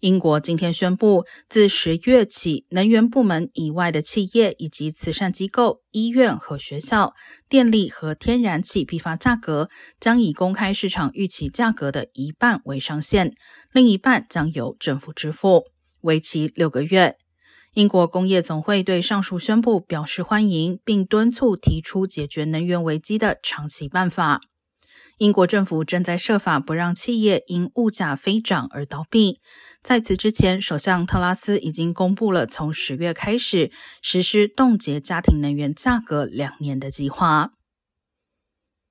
[0.00, 7.14] 英国今天宣布，自十月起，能源部门以外的企业以及慈善机构、医院和学校，
[7.48, 13.34] 电力和天然气批发价格将以公开市场预期价格的一半为上限，
[13.72, 15.64] 另一半将由政府支付，
[16.02, 17.16] 为期六个月。
[17.74, 24.40] 英国工业总会对上述宣布表示欢迎，并敦促提出解决能源危机的长期办法。
[25.18, 29.40] 英国政府正在设法不让企业因物价飞涨而倒闭。
[29.82, 37.50] 在此之前，首相特拉斯已经公布了从十月开始实施冻结家庭能源价格两年的计划。